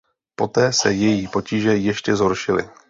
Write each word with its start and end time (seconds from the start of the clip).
Poté 0.35 0.71
se 0.73 0.93
její 0.93 1.27
potíže 1.27 1.75
ještě 1.77 2.15
zhoršily. 2.15 2.69